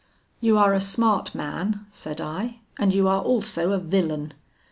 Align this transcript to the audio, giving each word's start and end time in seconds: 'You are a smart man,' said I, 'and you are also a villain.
'You 0.39 0.57
are 0.57 0.73
a 0.73 0.81
smart 0.81 1.35
man,' 1.35 1.85
said 1.91 2.19
I, 2.19 2.61
'and 2.79 2.91
you 2.91 3.07
are 3.07 3.21
also 3.21 3.71
a 3.71 3.77
villain. 3.77 4.33